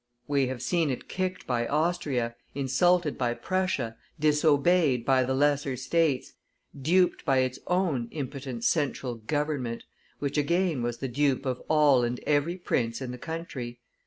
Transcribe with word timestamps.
We 0.27 0.47
have 0.47 0.63
seen 0.63 0.89
it 0.89 1.07
kicked 1.07 1.45
by 1.45 1.67
Austria, 1.67 2.35
insulted 2.55 3.19
by 3.19 3.35
Prussia, 3.35 3.97
disobeyed 4.19 5.05
by 5.05 5.23
the 5.23 5.35
lesser 5.35 5.77
States, 5.77 6.33
duped 6.75 7.23
by 7.23 7.37
its 7.41 7.59
own 7.67 8.07
impotent 8.09 8.63
Central 8.63 9.13
"Government," 9.13 9.83
which 10.17 10.39
again 10.39 10.81
was 10.81 10.97
the 10.97 11.07
dupe 11.07 11.45
of 11.45 11.61
all 11.69 12.03
and 12.03 12.19
every 12.21 12.55
prince 12.57 12.99
in 12.99 13.11
the 13.11 13.19
country. 13.19 13.79